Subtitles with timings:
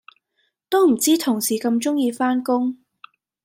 [0.67, 2.79] 都唔知同事咁鍾意返工